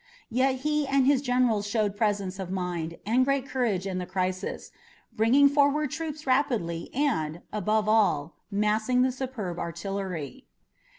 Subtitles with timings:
[0.31, 4.71] Yet he and his generals showed presence of mind and great courage in the crisis,
[5.13, 10.47] bringing forward troops rapidly and, above all, massing the superb artillery.